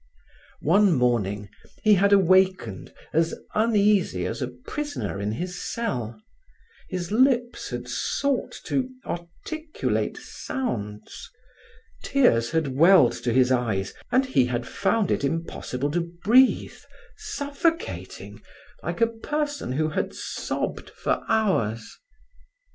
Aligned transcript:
One 0.63 0.93
morning 0.95 1.49
he 1.83 1.93
had 1.93 2.11
awakened, 2.11 2.91
as 3.13 3.35
uneasy 3.53 4.25
as 4.25 4.41
a 4.41 4.47
prisoner 4.47 5.21
in 5.21 5.33
his 5.33 5.61
cell; 5.63 6.19
his 6.89 7.11
lips 7.11 7.69
had 7.69 7.87
sought 7.87 8.51
to 8.63 8.89
articulate 9.05 10.17
sounds, 10.17 11.29
tears 12.03 12.49
had 12.49 12.69
welled 12.69 13.11
to 13.23 13.31
his 13.31 13.51
eyes 13.51 13.93
and 14.11 14.25
he 14.25 14.47
had 14.47 14.67
found 14.67 15.11
it 15.11 15.23
impossible 15.23 15.91
to 15.91 16.01
breathe, 16.23 16.79
suffocating 17.15 18.41
like 18.81 19.01
a 19.01 19.05
person 19.07 19.73
who 19.73 19.89
had 19.89 20.15
sobbed 20.15 20.89
for 20.89 21.23
hours. 21.29 21.99